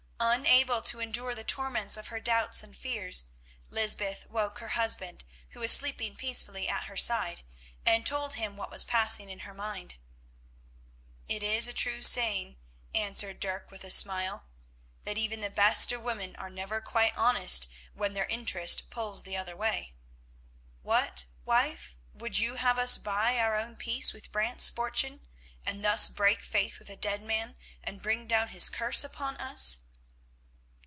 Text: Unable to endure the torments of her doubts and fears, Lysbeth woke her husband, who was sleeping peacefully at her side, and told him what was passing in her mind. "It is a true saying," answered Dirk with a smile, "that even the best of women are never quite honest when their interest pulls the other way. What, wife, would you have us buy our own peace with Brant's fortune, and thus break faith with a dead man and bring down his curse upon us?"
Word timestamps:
Unable 0.23 0.83
to 0.83 0.99
endure 0.99 1.33
the 1.33 1.43
torments 1.43 1.97
of 1.97 2.09
her 2.09 2.19
doubts 2.19 2.61
and 2.61 2.77
fears, 2.77 3.23
Lysbeth 3.71 4.27
woke 4.29 4.59
her 4.59 4.69
husband, 4.77 5.23
who 5.49 5.59
was 5.61 5.71
sleeping 5.71 6.15
peacefully 6.15 6.67
at 6.69 6.83
her 6.83 6.95
side, 6.95 7.41
and 7.87 8.05
told 8.05 8.35
him 8.35 8.55
what 8.55 8.69
was 8.69 8.83
passing 8.83 9.31
in 9.31 9.39
her 9.39 9.53
mind. 9.55 9.95
"It 11.27 11.41
is 11.41 11.67
a 11.67 11.73
true 11.73 12.03
saying," 12.03 12.57
answered 12.93 13.39
Dirk 13.39 13.71
with 13.71 13.83
a 13.83 13.89
smile, 13.89 14.45
"that 15.05 15.17
even 15.17 15.41
the 15.41 15.49
best 15.49 15.91
of 15.91 16.03
women 16.03 16.35
are 16.35 16.51
never 16.51 16.81
quite 16.81 17.17
honest 17.17 17.67
when 17.95 18.13
their 18.13 18.27
interest 18.27 18.91
pulls 18.91 19.23
the 19.23 19.35
other 19.35 19.57
way. 19.57 19.95
What, 20.83 21.25
wife, 21.45 21.97
would 22.13 22.37
you 22.37 22.57
have 22.57 22.77
us 22.77 22.99
buy 22.99 23.39
our 23.39 23.55
own 23.57 23.75
peace 23.75 24.13
with 24.13 24.31
Brant's 24.31 24.69
fortune, 24.69 25.21
and 25.65 25.83
thus 25.83 26.09
break 26.09 26.43
faith 26.43 26.77
with 26.77 26.91
a 26.91 26.95
dead 26.95 27.23
man 27.23 27.55
and 27.83 28.03
bring 28.03 28.27
down 28.27 28.49
his 28.49 28.69
curse 28.69 29.03
upon 29.03 29.35
us?" 29.37 29.79